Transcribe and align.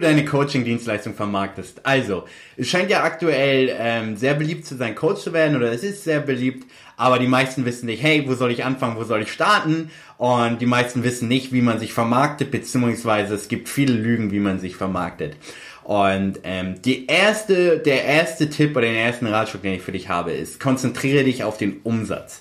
deine 0.00 0.24
Coaching-Dienstleistung 0.24 1.14
vermarktest. 1.14 1.84
Also, 1.84 2.24
es 2.56 2.68
scheint 2.68 2.90
ja 2.90 3.02
aktuell 3.02 3.74
ähm, 3.78 4.16
sehr 4.16 4.34
beliebt 4.34 4.66
zu 4.66 4.76
sein, 4.76 4.94
Coach 4.94 5.22
zu 5.22 5.32
werden 5.32 5.56
oder 5.56 5.72
es 5.72 5.82
ist 5.82 6.04
sehr 6.04 6.20
beliebt, 6.20 6.66
aber 6.96 7.18
die 7.18 7.26
meisten 7.26 7.64
wissen 7.64 7.86
nicht, 7.86 8.02
hey, 8.02 8.24
wo 8.26 8.34
soll 8.34 8.50
ich 8.50 8.64
anfangen, 8.64 8.96
wo 8.96 9.04
soll 9.04 9.22
ich 9.22 9.32
starten? 9.32 9.90
Und 10.18 10.60
die 10.60 10.66
meisten 10.66 11.02
wissen 11.02 11.28
nicht, 11.28 11.52
wie 11.52 11.62
man 11.62 11.78
sich 11.78 11.92
vermarktet, 11.92 12.50
beziehungsweise 12.50 13.34
es 13.34 13.48
gibt 13.48 13.68
viele 13.68 13.94
Lügen, 13.94 14.30
wie 14.32 14.40
man 14.40 14.58
sich 14.58 14.76
vermarktet. 14.76 15.36
Und 15.82 16.40
ähm, 16.44 16.80
die 16.82 17.06
erste, 17.06 17.78
der 17.78 18.04
erste 18.04 18.50
Tipp 18.50 18.76
oder 18.76 18.86
den 18.86 18.96
ersten 18.96 19.26
Ratschlag, 19.26 19.62
den 19.62 19.74
ich 19.74 19.82
für 19.82 19.92
dich 19.92 20.08
habe, 20.08 20.32
ist, 20.32 20.60
konzentriere 20.60 21.24
dich 21.24 21.42
auf 21.42 21.56
den 21.56 21.80
Umsatz. 21.82 22.40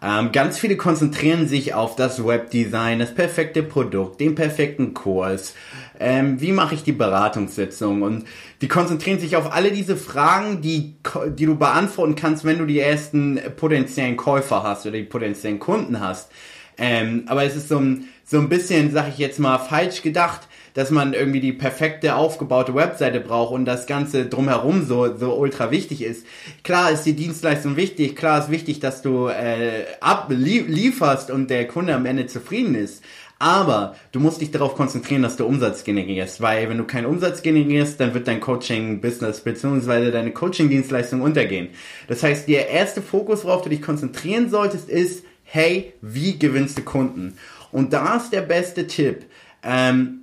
Ähm, 0.00 0.30
ganz 0.30 0.58
viele 0.58 0.76
konzentrieren 0.76 1.48
sich 1.48 1.74
auf 1.74 1.96
das 1.96 2.24
Webdesign, 2.24 3.00
das 3.00 3.14
perfekte 3.14 3.62
Produkt, 3.62 4.20
den 4.20 4.34
perfekten 4.34 4.94
Kurs. 4.94 5.54
Ähm, 5.98 6.40
wie 6.40 6.52
mache 6.52 6.76
ich 6.76 6.84
die 6.84 6.92
Beratungssitzung? 6.92 8.02
Und 8.02 8.24
die 8.60 8.68
konzentrieren 8.68 9.18
sich 9.18 9.36
auf 9.36 9.52
alle 9.52 9.72
diese 9.72 9.96
Fragen, 9.96 10.60
die, 10.60 10.94
die 11.30 11.46
du 11.46 11.56
beantworten 11.56 12.14
kannst, 12.14 12.44
wenn 12.44 12.58
du 12.58 12.66
die 12.66 12.78
ersten 12.78 13.40
potenziellen 13.56 14.16
Käufer 14.16 14.62
hast 14.62 14.86
oder 14.86 14.98
die 14.98 15.04
potenziellen 15.04 15.58
Kunden 15.58 16.00
hast. 16.00 16.30
Ähm, 16.76 17.24
aber 17.26 17.42
es 17.42 17.56
ist 17.56 17.68
so 17.68 17.78
ein, 17.78 18.04
so 18.24 18.38
ein 18.38 18.48
bisschen, 18.48 18.92
sag 18.92 19.08
ich 19.08 19.18
jetzt 19.18 19.40
mal, 19.40 19.58
falsch 19.58 20.02
gedacht 20.02 20.42
dass 20.74 20.90
man 20.90 21.12
irgendwie 21.12 21.40
die 21.40 21.52
perfekte 21.52 22.14
aufgebaute 22.14 22.74
Webseite 22.74 23.20
braucht 23.20 23.52
und 23.52 23.64
das 23.64 23.86
Ganze 23.86 24.26
drumherum 24.26 24.86
so, 24.86 25.16
so 25.16 25.34
ultra 25.34 25.70
wichtig 25.70 26.02
ist. 26.02 26.26
Klar 26.64 26.90
ist 26.90 27.04
die 27.04 27.14
Dienstleistung 27.14 27.76
wichtig, 27.76 28.16
klar 28.16 28.40
ist 28.40 28.50
wichtig, 28.50 28.80
dass 28.80 29.02
du 29.02 29.28
äh, 29.28 29.84
ablieferst 30.00 31.30
und 31.30 31.50
der 31.50 31.66
Kunde 31.66 31.94
am 31.94 32.06
Ende 32.06 32.26
zufrieden 32.26 32.74
ist. 32.74 33.02
Aber 33.40 33.94
du 34.10 34.18
musst 34.18 34.40
dich 34.40 34.50
darauf 34.50 34.74
konzentrieren, 34.74 35.22
dass 35.22 35.36
du 35.36 35.46
Umsatz 35.46 35.84
generierst, 35.84 36.40
weil 36.40 36.68
wenn 36.68 36.78
du 36.78 36.84
keinen 36.84 37.06
Umsatz 37.06 37.42
generierst, 37.42 38.00
dann 38.00 38.12
wird 38.12 38.26
dein 38.26 38.40
Coaching-Business 38.40 39.42
bzw. 39.42 40.10
deine 40.10 40.32
Coaching-Dienstleistung 40.32 41.20
untergehen. 41.20 41.68
Das 42.08 42.22
heißt, 42.24 42.48
der 42.48 42.68
erste 42.68 43.00
Fokus, 43.00 43.44
worauf 43.44 43.62
du 43.62 43.68
dich 43.68 43.80
konzentrieren 43.80 44.50
solltest, 44.50 44.88
ist, 44.88 45.24
hey, 45.44 45.92
wie 46.00 46.38
gewinnst 46.38 46.78
du 46.78 46.82
Kunden? 46.82 47.38
Und 47.70 47.92
da 47.92 48.16
ist 48.16 48.32
der 48.32 48.42
beste 48.42 48.88
Tipp. 48.88 49.26
Ähm, 49.62 50.22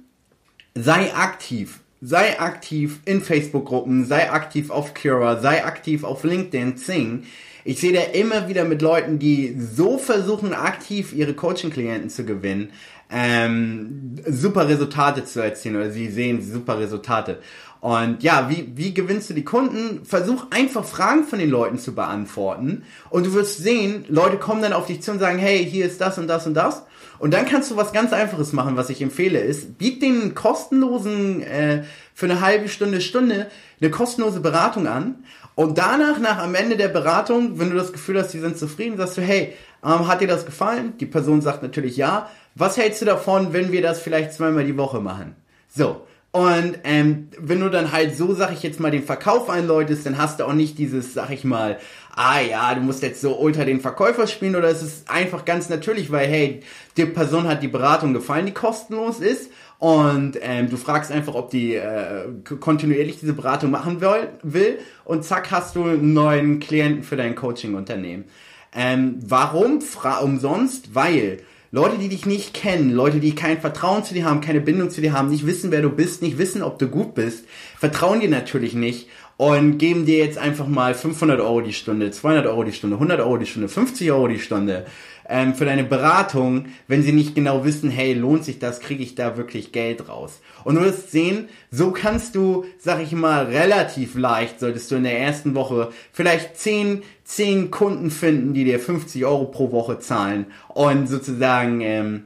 sei 0.75 1.13
aktiv. 1.15 1.79
Sei 2.01 2.39
aktiv 2.39 2.99
in 3.05 3.21
Facebook-Gruppen, 3.21 4.05
sei 4.05 4.29
aktiv 4.29 4.69
auf 4.69 4.93
Cura, 4.93 5.39
sei 5.39 5.63
aktiv 5.65 6.03
auf 6.03 6.23
LinkedIn, 6.23 6.77
Zing. 6.77 7.23
Ich 7.63 7.79
sehe 7.79 7.93
da 7.93 8.01
immer 8.01 8.47
wieder 8.47 8.63
mit 8.65 8.83
Leuten, 8.83 9.17
die 9.17 9.57
so 9.57 9.97
versuchen, 9.97 10.53
aktiv 10.53 11.13
ihre 11.13 11.33
Coaching-Klienten 11.33 12.11
zu 12.11 12.25
gewinnen, 12.25 12.69
ähm, 13.09 14.17
super 14.27 14.67
Resultate 14.67 15.25
zu 15.25 15.41
erzielen 15.41 15.77
oder 15.77 15.89
sie 15.89 16.09
sehen 16.09 16.43
super 16.43 16.77
Resultate. 16.77 17.39
Und 17.79 18.21
ja, 18.21 18.49
wie, 18.49 18.71
wie 18.75 18.93
gewinnst 18.93 19.29
du 19.29 19.33
die 19.33 19.45
Kunden? 19.45 20.05
Versuch 20.05 20.47
einfach 20.51 20.83
Fragen 20.83 21.23
von 21.23 21.39
den 21.39 21.49
Leuten 21.49 21.79
zu 21.79 21.95
beantworten 21.95 22.83
und 23.09 23.25
du 23.25 23.33
wirst 23.33 23.59
sehen, 23.59 24.05
Leute 24.09 24.37
kommen 24.37 24.61
dann 24.61 24.73
auf 24.73 24.87
dich 24.87 25.01
zu 25.01 25.11
und 25.11 25.19
sagen, 25.19 25.39
hey, 25.39 25.65
hier 25.65 25.85
ist 25.85 26.01
das 26.01 26.17
und 26.17 26.27
das 26.27 26.45
und 26.45 26.55
das. 26.55 26.83
Und 27.19 27.33
dann 27.33 27.45
kannst 27.45 27.71
du 27.71 27.77
was 27.77 27.93
ganz 27.93 28.13
Einfaches 28.13 28.53
machen, 28.53 28.77
was 28.77 28.89
ich 28.89 29.01
empfehle, 29.01 29.39
ist, 29.39 29.77
biet 29.77 30.01
den 30.01 30.35
kostenlosen, 30.35 31.41
äh, 31.41 31.83
für 32.13 32.25
eine 32.25 32.41
halbe 32.41 32.69
Stunde, 32.69 33.01
Stunde, 33.01 33.47
eine 33.81 33.89
kostenlose 33.89 34.39
Beratung 34.39 34.87
an. 34.87 35.23
Und 35.55 35.77
danach, 35.77 36.19
nach 36.19 36.39
am 36.39 36.55
Ende 36.55 36.77
der 36.77 36.89
Beratung, 36.89 37.59
wenn 37.59 37.69
du 37.69 37.75
das 37.77 37.93
Gefühl 37.93 38.19
hast, 38.19 38.33
die 38.33 38.39
sind 38.39 38.57
zufrieden, 38.57 38.97
sagst 38.97 39.17
du, 39.17 39.21
hey, 39.21 39.53
ähm, 39.83 40.07
hat 40.07 40.21
dir 40.21 40.27
das 40.27 40.45
gefallen? 40.45 40.93
Die 40.99 41.05
Person 41.05 41.41
sagt 41.41 41.63
natürlich 41.63 41.97
ja. 41.97 42.29
Was 42.55 42.77
hältst 42.77 43.01
du 43.01 43.05
davon, 43.05 43.53
wenn 43.53 43.71
wir 43.71 43.81
das 43.81 43.99
vielleicht 43.99 44.33
zweimal 44.33 44.65
die 44.65 44.77
Woche 44.77 44.99
machen? 44.99 45.35
So. 45.67 46.05
Und 46.35 46.79
ähm, 46.83 47.29
wenn 47.39 47.61
du 47.61 47.69
dann 47.69 47.93
halt 47.93 48.17
so, 48.17 48.33
sag 48.33 48.51
ich 48.51 48.61
jetzt 48.61 48.81
mal, 48.81 48.91
den 48.91 49.03
Verkauf 49.03 49.49
einläutest, 49.49 50.05
dann 50.05 50.17
hast 50.17 50.41
du 50.41 50.43
auch 50.43 50.51
nicht 50.51 50.77
dieses, 50.77 51.13
sag 51.13 51.29
ich 51.29 51.45
mal, 51.45 51.79
ah 52.13 52.41
ja, 52.41 52.75
du 52.75 52.81
musst 52.81 53.03
jetzt 53.03 53.21
so 53.21 53.39
ultra 53.39 53.63
den 53.63 53.79
Verkäufer 53.79 54.27
spielen 54.27 54.57
oder 54.57 54.67
es 54.67 54.83
ist 54.83 55.09
einfach 55.09 55.45
ganz 55.45 55.69
natürlich, 55.69 56.11
weil 56.11 56.27
hey, 56.27 56.59
die 56.97 57.05
Person 57.05 57.47
hat 57.47 57.63
die 57.63 57.69
Beratung 57.69 58.13
gefallen, 58.13 58.47
die 58.47 58.51
kostenlos 58.51 59.21
ist 59.21 59.49
und 59.79 60.37
ähm, 60.41 60.69
du 60.69 60.75
fragst 60.75 61.09
einfach, 61.09 61.35
ob 61.35 61.51
die 61.51 61.75
äh, 61.75 62.25
kontinuierlich 62.59 63.17
diese 63.17 63.31
Beratung 63.31 63.71
machen 63.71 64.01
will, 64.01 64.27
will 64.43 64.79
und 65.05 65.23
zack 65.23 65.51
hast 65.51 65.77
du 65.77 65.85
einen 65.85 66.11
neuen 66.11 66.59
Klienten 66.59 67.03
für 67.03 67.15
dein 67.15 67.35
Coaching-Unternehmen. 67.35 68.25
Ähm, 68.73 69.19
warum? 69.25 69.79
Fra 69.79 70.17
umsonst? 70.17 70.93
Weil 70.93 71.37
Leute, 71.75 71.97
die 71.97 72.07
dich 72.07 72.25
nicht 72.25 72.53
kennen, 72.53 72.91
Leute, 72.91 73.19
die 73.19 73.35
kein 73.35 73.59
Vertrauen 73.59 74.05
zu 74.05 74.13
dir 74.13 74.23
haben, 74.23 74.39
keine 74.39 74.61
Bindung 74.61 74.89
zu 74.89 75.01
dir 75.01 75.11
haben, 75.11 75.27
nicht 75.27 75.45
wissen, 75.45 75.71
wer 75.71 75.81
du 75.81 75.89
bist, 75.89 76.21
nicht 76.21 76.37
wissen, 76.37 76.61
ob 76.61 76.79
du 76.79 76.87
gut 76.87 77.15
bist, 77.15 77.43
vertrauen 77.77 78.21
dir 78.21 78.29
natürlich 78.29 78.75
nicht 78.75 79.09
und 79.35 79.77
geben 79.77 80.05
dir 80.05 80.19
jetzt 80.19 80.37
einfach 80.37 80.67
mal 80.67 80.95
500 80.95 81.41
Euro 81.41 81.59
die 81.59 81.73
Stunde, 81.73 82.11
200 82.11 82.45
Euro 82.45 82.63
die 82.63 82.71
Stunde, 82.71 82.95
100 82.95 83.19
Euro 83.19 83.35
die 83.35 83.45
Stunde, 83.45 83.67
50 83.67 84.09
Euro 84.09 84.29
die 84.29 84.39
Stunde 84.39 84.85
ähm, 85.27 85.53
für 85.53 85.65
deine 85.65 85.83
Beratung, 85.83 86.67
wenn 86.87 87.03
sie 87.03 87.11
nicht 87.11 87.35
genau 87.35 87.65
wissen, 87.65 87.89
hey, 87.89 88.13
lohnt 88.13 88.45
sich 88.45 88.59
das, 88.59 88.79
kriege 88.79 89.03
ich 89.03 89.15
da 89.15 89.35
wirklich 89.35 89.73
Geld 89.73 90.07
raus. 90.07 90.39
Und 90.63 90.75
du 90.75 90.81
wirst 90.81 91.11
sehen, 91.11 91.49
so 91.71 91.91
kannst 91.91 92.35
du, 92.35 92.63
sag 92.77 93.01
ich 93.01 93.11
mal, 93.11 93.47
relativ 93.47 94.15
leicht, 94.15 94.61
solltest 94.61 94.91
du 94.91 94.95
in 94.95 95.03
der 95.03 95.19
ersten 95.19 95.55
Woche 95.55 95.89
vielleicht 96.13 96.57
10, 96.57 97.03
10 97.25 97.71
Kunden 97.71 98.11
finden, 98.11 98.53
die 98.53 98.63
dir 98.63 98.79
50 98.79 99.25
Euro 99.25 99.45
pro 99.45 99.71
Woche 99.71 99.99
zahlen 99.99 100.45
und 100.69 101.07
sozusagen 101.07 101.81
ähm, 101.81 102.23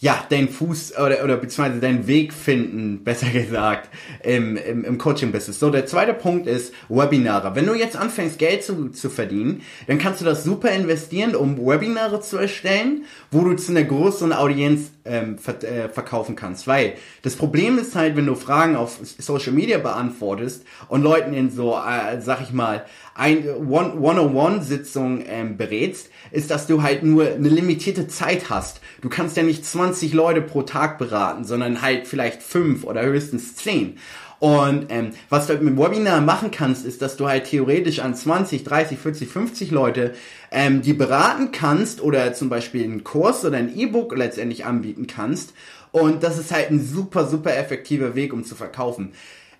ja, 0.00 0.24
deinen 0.30 0.48
Fuß 0.48 0.96
oder, 0.96 1.22
oder 1.22 1.36
beziehungsweise 1.36 1.80
deinen 1.80 2.06
Weg 2.06 2.32
finden, 2.32 3.04
besser 3.04 3.28
gesagt, 3.28 3.90
im, 4.22 4.56
im, 4.56 4.84
im 4.84 4.98
Coaching-Business. 4.98 5.60
So, 5.60 5.70
der 5.70 5.86
zweite 5.86 6.14
Punkt 6.14 6.46
ist 6.46 6.72
Webinare. 6.88 7.54
Wenn 7.54 7.66
du 7.66 7.74
jetzt 7.74 7.96
anfängst, 7.96 8.38
Geld 8.38 8.64
zu, 8.64 8.88
zu 8.88 9.10
verdienen, 9.10 9.62
dann 9.86 9.98
kannst 9.98 10.22
du 10.22 10.24
das 10.24 10.42
super 10.42 10.70
investieren, 10.70 11.34
um 11.34 11.58
Webinare 11.58 12.20
zu 12.20 12.38
erstellen, 12.38 13.04
wo 13.30 13.44
du 13.44 13.54
zu 13.54 13.72
einer 13.72 13.84
größeren 13.84 14.32
Audienz 14.32 14.90
ähm, 15.10 15.36
äh, 15.36 15.88
verkaufen 15.88 16.36
kannst. 16.36 16.66
Weil 16.66 16.94
das 17.22 17.36
Problem 17.36 17.78
ist 17.78 17.94
halt, 17.94 18.16
wenn 18.16 18.26
du 18.26 18.34
Fragen 18.34 18.76
auf 18.76 18.98
Social 19.02 19.52
Media 19.52 19.78
beantwortest 19.78 20.64
und 20.88 21.02
Leuten 21.02 21.34
in 21.34 21.50
so, 21.50 21.74
äh, 21.74 22.20
sag 22.20 22.40
ich 22.40 22.52
mal, 22.52 22.84
ein 23.14 23.44
One-on-One-Sitzung 23.68 25.24
ähm, 25.26 25.56
berätst, 25.56 26.10
ist, 26.30 26.50
dass 26.50 26.66
du 26.66 26.82
halt 26.82 27.02
nur 27.02 27.26
eine 27.26 27.48
limitierte 27.48 28.08
Zeit 28.08 28.48
hast. 28.48 28.80
Du 29.02 29.08
kannst 29.08 29.36
ja 29.36 29.42
nicht 29.42 29.66
20 29.66 30.12
Leute 30.12 30.40
pro 30.40 30.62
Tag 30.62 30.98
beraten, 30.98 31.44
sondern 31.44 31.82
halt 31.82 32.06
vielleicht 32.06 32.42
fünf 32.42 32.84
oder 32.84 33.02
höchstens 33.02 33.56
zehn. 33.56 33.98
Und 34.40 34.86
ähm, 34.88 35.10
was 35.28 35.46
du 35.46 35.52
halt 35.52 35.62
mit 35.62 35.76
Webinar 35.76 36.22
machen 36.22 36.50
kannst, 36.50 36.86
ist, 36.86 37.02
dass 37.02 37.16
du 37.18 37.28
halt 37.28 37.44
theoretisch 37.44 38.00
an 38.00 38.14
20, 38.14 38.64
30, 38.64 38.98
40, 38.98 39.28
50 39.28 39.70
Leute 39.70 40.14
ähm, 40.50 40.80
die 40.80 40.94
beraten 40.94 41.52
kannst 41.52 42.00
oder 42.00 42.32
zum 42.32 42.48
Beispiel 42.48 42.82
einen 42.84 43.04
Kurs 43.04 43.44
oder 43.44 43.58
ein 43.58 43.76
E-Book 43.76 44.16
letztendlich 44.16 44.64
anbieten 44.64 45.06
kannst. 45.06 45.52
Und 45.92 46.22
das 46.22 46.38
ist 46.38 46.52
halt 46.52 46.70
ein 46.70 46.82
super, 46.82 47.26
super 47.26 47.54
effektiver 47.54 48.14
Weg, 48.14 48.32
um 48.32 48.42
zu 48.42 48.54
verkaufen. 48.54 49.12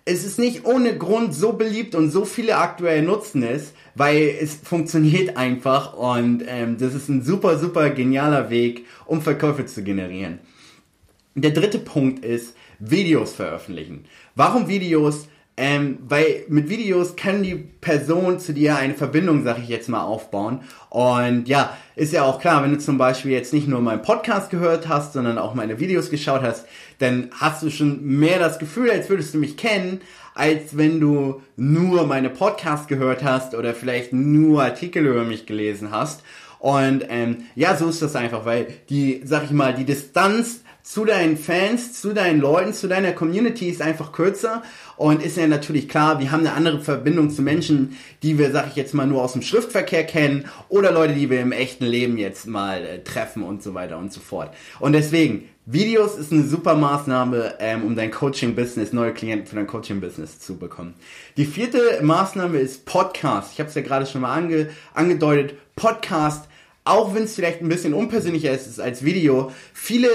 Es 0.03 0.25
ist 0.25 0.39
nicht 0.39 0.65
ohne 0.65 0.97
Grund 0.97 1.35
so 1.35 1.53
beliebt 1.53 1.93
und 1.93 2.09
so 2.09 2.25
viele 2.25 2.57
aktuell 2.57 3.03
nutzen 3.03 3.43
es, 3.43 3.73
weil 3.93 4.35
es 4.41 4.55
funktioniert 4.55 5.37
einfach 5.37 5.93
und 5.93 6.43
ähm, 6.47 6.77
das 6.79 6.95
ist 6.95 7.07
ein 7.07 7.21
super, 7.21 7.59
super 7.59 7.91
genialer 7.91 8.49
Weg, 8.49 8.87
um 9.05 9.21
Verkäufe 9.21 9.67
zu 9.67 9.83
generieren. 9.83 10.39
Der 11.35 11.51
dritte 11.51 11.77
Punkt 11.77 12.25
ist 12.25 12.55
Videos 12.81 13.33
veröffentlichen. 13.33 14.05
Warum 14.35 14.67
Videos? 14.67 15.27
Ähm, 15.57 15.99
weil 16.07 16.45
mit 16.47 16.69
Videos 16.69 17.15
kann 17.15 17.43
die 17.43 17.55
Person 17.55 18.39
zu 18.39 18.53
dir 18.53 18.77
eine 18.77 18.93
Verbindung, 18.95 19.43
sag 19.43 19.59
ich 19.59 19.67
jetzt 19.67 19.89
mal, 19.89 20.01
aufbauen. 20.01 20.61
Und 20.89 21.47
ja, 21.47 21.77
ist 21.95 22.13
ja 22.13 22.23
auch 22.23 22.39
klar, 22.39 22.63
wenn 22.63 22.71
du 22.71 22.79
zum 22.79 22.97
Beispiel 22.97 23.31
jetzt 23.31 23.53
nicht 23.53 23.67
nur 23.67 23.81
meinen 23.81 24.01
Podcast 24.01 24.49
gehört 24.49 24.87
hast, 24.87 25.13
sondern 25.13 25.37
auch 25.37 25.53
meine 25.53 25.79
Videos 25.79 26.09
geschaut 26.09 26.41
hast, 26.41 26.65
dann 26.99 27.29
hast 27.39 27.61
du 27.61 27.69
schon 27.69 28.03
mehr 28.03 28.39
das 28.39 28.59
Gefühl, 28.59 28.89
als 28.89 29.09
würdest 29.09 29.33
du 29.33 29.37
mich 29.37 29.57
kennen, 29.57 30.01
als 30.33 30.77
wenn 30.77 30.99
du 30.99 31.41
nur 31.57 32.07
meine 32.07 32.29
Podcast 32.29 32.87
gehört 32.87 33.23
hast 33.23 33.53
oder 33.53 33.75
vielleicht 33.75 34.13
nur 34.13 34.63
Artikel 34.63 35.05
über 35.05 35.25
mich 35.25 35.45
gelesen 35.45 35.91
hast. 35.91 36.23
Und 36.59 37.05
ähm, 37.09 37.43
ja, 37.55 37.75
so 37.75 37.89
ist 37.89 38.01
das 38.01 38.15
einfach, 38.15 38.45
weil 38.45 38.67
die, 38.89 39.21
sag 39.25 39.43
ich 39.43 39.51
mal, 39.51 39.73
die 39.73 39.85
Distanz 39.85 40.61
zu 40.83 41.05
deinen 41.05 41.37
Fans, 41.37 41.99
zu 41.99 42.13
deinen 42.13 42.39
Leuten, 42.39 42.73
zu 42.73 42.87
deiner 42.87 43.11
Community 43.13 43.69
ist 43.69 43.81
einfach 43.81 44.11
kürzer 44.11 44.63
und 44.97 45.23
ist 45.23 45.37
ja 45.37 45.47
natürlich 45.47 45.87
klar, 45.87 46.19
wir 46.19 46.31
haben 46.31 46.41
eine 46.41 46.53
andere 46.53 46.79
Verbindung 46.79 47.29
zu 47.29 47.41
Menschen, 47.41 47.97
die 48.23 48.37
wir, 48.37 48.51
sag 48.51 48.67
ich 48.67 48.75
jetzt 48.75 48.93
mal, 48.93 49.07
nur 49.07 49.23
aus 49.23 49.33
dem 49.33 49.41
Schriftverkehr 49.41 50.03
kennen 50.03 50.45
oder 50.69 50.91
Leute, 50.91 51.13
die 51.13 51.29
wir 51.29 51.41
im 51.41 51.51
echten 51.51 51.85
Leben 51.85 52.17
jetzt 52.17 52.47
mal 52.47 52.83
äh, 52.83 53.03
treffen 53.03 53.43
und 53.43 53.63
so 53.63 53.73
weiter 53.73 53.97
und 53.97 54.11
so 54.11 54.19
fort. 54.19 54.53
Und 54.79 54.93
deswegen, 54.93 55.49
Videos 55.67 56.17
ist 56.17 56.31
eine 56.31 56.43
super 56.43 56.75
Maßnahme, 56.75 57.55
ähm, 57.59 57.83
um 57.83 57.95
dein 57.95 58.09
Coaching-Business, 58.09 58.93
neue 58.93 59.13
Klienten 59.13 59.47
für 59.47 59.55
dein 59.55 59.67
Coaching-Business 59.67 60.39
zu 60.39 60.57
bekommen. 60.57 60.95
Die 61.37 61.45
vierte 61.45 61.99
Maßnahme 62.01 62.57
ist 62.57 62.85
Podcast. 62.85 63.53
Ich 63.53 63.59
habe 63.59 63.69
es 63.69 63.75
ja 63.75 63.81
gerade 63.81 64.07
schon 64.07 64.21
mal 64.21 64.33
ange 64.33 64.69
angedeutet. 64.93 65.55
Podcast 65.75 66.47
auch 66.83 67.13
wenn 67.13 67.23
es 67.23 67.35
vielleicht 67.35 67.61
ein 67.61 67.69
bisschen 67.69 67.93
unpersönlicher 67.93 68.51
ist 68.51 68.79
als 68.79 69.03
Video, 69.03 69.51
viele 69.73 70.09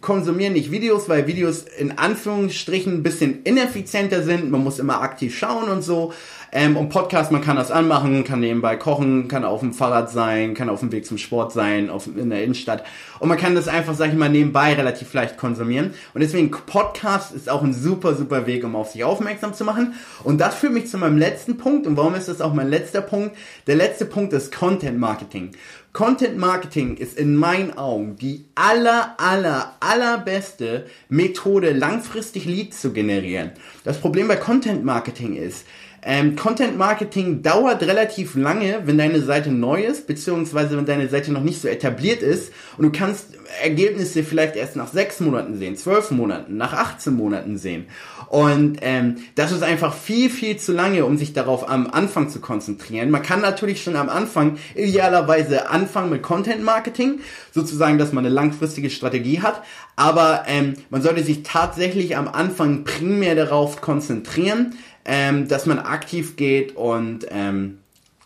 konsumieren 0.00 0.52
nicht 0.52 0.70
Videos, 0.70 1.08
weil 1.08 1.26
Videos 1.26 1.64
in 1.78 1.98
Anführungsstrichen 1.98 2.94
ein 2.94 3.02
bisschen 3.02 3.42
ineffizienter 3.42 4.22
sind. 4.22 4.50
Man 4.50 4.62
muss 4.62 4.78
immer 4.78 5.00
aktiv 5.00 5.36
schauen 5.36 5.68
und 5.68 5.82
so. 5.82 6.12
Ähm, 6.54 6.76
und 6.76 6.90
Podcast, 6.90 7.32
man 7.32 7.40
kann 7.40 7.56
das 7.56 7.70
anmachen, 7.70 8.24
kann 8.24 8.40
nebenbei 8.40 8.76
kochen, 8.76 9.26
kann 9.26 9.42
auf 9.42 9.60
dem 9.60 9.72
Fahrrad 9.72 10.10
sein, 10.10 10.52
kann 10.52 10.68
auf 10.68 10.80
dem 10.80 10.92
Weg 10.92 11.06
zum 11.06 11.16
Sport 11.16 11.50
sein, 11.50 11.88
auf, 11.88 12.06
in 12.06 12.28
der 12.28 12.44
Innenstadt. 12.44 12.84
Und 13.20 13.30
man 13.30 13.38
kann 13.38 13.54
das 13.54 13.68
einfach, 13.68 13.94
sag 13.94 14.10
ich 14.10 14.18
mal, 14.18 14.28
nebenbei 14.28 14.74
relativ 14.74 15.14
leicht 15.14 15.38
konsumieren. 15.38 15.94
Und 16.12 16.20
deswegen 16.20 16.50
Podcast 16.50 17.32
ist 17.32 17.48
auch 17.48 17.62
ein 17.62 17.72
super, 17.72 18.14
super 18.14 18.46
Weg, 18.46 18.64
um 18.64 18.76
auf 18.76 18.90
sich 18.90 19.02
aufmerksam 19.02 19.54
zu 19.54 19.64
machen. 19.64 19.94
Und 20.24 20.42
das 20.42 20.54
führt 20.54 20.74
mich 20.74 20.88
zu 20.88 20.98
meinem 20.98 21.16
letzten 21.16 21.56
Punkt. 21.56 21.86
Und 21.86 21.96
warum 21.96 22.14
ist 22.14 22.28
das 22.28 22.42
auch 22.42 22.52
mein 22.52 22.68
letzter 22.68 23.00
Punkt? 23.00 23.34
Der 23.66 23.76
letzte 23.76 24.04
Punkt 24.04 24.34
ist 24.34 24.54
Content 24.54 24.98
Marketing. 24.98 25.52
Content 25.94 26.36
Marketing 26.36 26.96
ist 26.98 27.18
in 27.18 27.34
meinen 27.34 27.76
Augen 27.76 28.16
die 28.16 28.46
aller, 28.54 29.14
aller, 29.18 29.76
allerbeste 29.80 30.86
Methode, 31.08 31.72
langfristig 31.72 32.44
Leads 32.44 32.80
zu 32.80 32.92
generieren. 32.92 33.52
Das 33.84 33.98
Problem 33.98 34.28
bei 34.28 34.36
Content 34.36 34.84
Marketing 34.84 35.36
ist, 35.36 35.66
ähm, 36.04 36.34
Content 36.34 36.76
Marketing 36.76 37.42
dauert 37.42 37.82
relativ 37.82 38.34
lange, 38.34 38.82
wenn 38.84 38.98
deine 38.98 39.22
Seite 39.22 39.52
neu 39.52 39.82
ist, 39.82 40.08
beziehungsweise 40.08 40.76
wenn 40.76 40.84
deine 40.84 41.08
Seite 41.08 41.32
noch 41.32 41.42
nicht 41.42 41.60
so 41.60 41.68
etabliert 41.68 42.22
ist 42.22 42.52
und 42.76 42.84
du 42.84 42.98
kannst 42.98 43.28
Ergebnisse 43.62 44.24
vielleicht 44.24 44.56
erst 44.56 44.76
nach 44.76 44.88
sechs 44.88 45.20
Monaten 45.20 45.58
sehen, 45.58 45.76
zwölf 45.76 46.10
Monaten, 46.10 46.56
nach 46.56 46.72
18 46.72 47.12
Monaten 47.14 47.58
sehen. 47.58 47.86
Und 48.28 48.78
ähm, 48.80 49.16
das 49.34 49.52
ist 49.52 49.62
einfach 49.62 49.94
viel, 49.94 50.30
viel 50.30 50.56
zu 50.56 50.72
lange, 50.72 51.04
um 51.04 51.18
sich 51.18 51.34
darauf 51.34 51.68
am 51.68 51.86
Anfang 51.86 52.30
zu 52.30 52.40
konzentrieren. 52.40 53.10
Man 53.10 53.22
kann 53.22 53.40
natürlich 53.40 53.82
schon 53.82 53.94
am 53.94 54.08
Anfang 54.08 54.56
idealerweise 54.74 55.68
anfangen 55.68 56.10
mit 56.10 56.22
Content 56.22 56.64
Marketing, 56.64 57.20
sozusagen, 57.52 57.98
dass 57.98 58.12
man 58.12 58.24
eine 58.24 58.34
langfristige 58.34 58.88
Strategie 58.90 59.42
hat. 59.42 59.62
Aber 59.96 60.44
ähm, 60.46 60.74
man 60.88 61.02
sollte 61.02 61.22
sich 61.22 61.42
tatsächlich 61.42 62.16
am 62.16 62.26
Anfang 62.26 62.84
primär 62.84 63.34
darauf 63.34 63.82
konzentrieren, 63.82 64.74
ähm, 65.04 65.48
dass 65.48 65.66
man 65.66 65.78
aktiv 65.78 66.36
geht 66.36 66.76
und 66.76 67.26
ähm, 67.30 67.78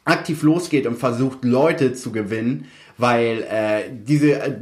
aktiv 0.04 0.42
losgeht 0.42 0.86
und 0.86 0.98
versucht, 0.98 1.44
Leute 1.44 1.92
zu 1.92 2.12
gewinnen, 2.12 2.66
weil 2.98 3.42
äh, 3.42 3.82
diese 3.90 4.40
äh, 4.40 4.54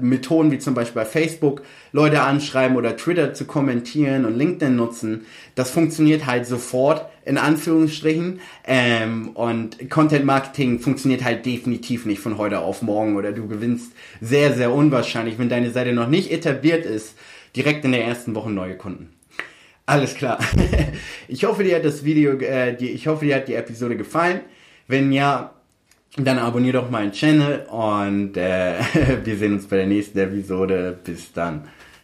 Methoden 0.00 0.50
wie 0.50 0.58
zum 0.58 0.74
Beispiel 0.74 1.02
bei 1.02 1.08
Facebook 1.08 1.62
Leute 1.92 2.22
anschreiben 2.22 2.76
oder 2.76 2.96
Twitter 2.96 3.32
zu 3.32 3.44
kommentieren 3.44 4.24
und 4.24 4.36
LinkedIn 4.36 4.74
nutzen, 4.74 5.26
das 5.54 5.70
funktioniert 5.70 6.26
halt 6.26 6.46
sofort 6.46 7.06
in 7.24 7.38
Anführungsstrichen 7.38 8.40
ähm, 8.66 9.28
und 9.34 9.90
Content 9.90 10.24
Marketing 10.24 10.80
funktioniert 10.80 11.22
halt 11.22 11.46
definitiv 11.46 12.06
nicht 12.06 12.20
von 12.20 12.38
heute 12.38 12.60
auf 12.60 12.82
morgen 12.82 13.16
oder 13.16 13.32
du 13.32 13.46
gewinnst 13.46 13.92
sehr 14.20 14.54
sehr 14.54 14.72
unwahrscheinlich, 14.72 15.38
wenn 15.38 15.48
deine 15.48 15.70
Seite 15.70 15.92
noch 15.92 16.08
nicht 16.08 16.32
etabliert 16.32 16.84
ist, 16.86 17.14
direkt 17.54 17.84
in 17.84 17.92
der 17.92 18.04
ersten 18.04 18.34
Woche 18.34 18.50
neue 18.50 18.76
Kunden. 18.76 19.15
Alles 19.86 20.14
klar. 20.14 20.38
Ich 21.28 21.44
hoffe, 21.44 21.64
dir 21.64 21.74
hat 21.74 21.84
das 21.84 22.04
Video, 22.04 22.38
äh, 22.38 22.76
die, 22.76 22.90
ich 22.90 23.08
hoffe, 23.08 23.24
dir 23.24 23.34
hat 23.34 23.48
die 23.48 23.54
Episode 23.54 23.96
gefallen. 23.96 24.42
Wenn 24.86 25.10
ja, 25.10 25.52
dann 26.16 26.38
abonnier 26.38 26.72
doch 26.72 26.88
meinen 26.88 27.10
Channel 27.10 27.66
und 27.68 28.36
äh, 28.36 28.78
wir 29.24 29.36
sehen 29.36 29.54
uns 29.54 29.66
bei 29.66 29.76
der 29.78 29.86
nächsten 29.86 30.18
Episode. 30.18 30.96
Bis 31.02 31.32
dann. 31.32 31.68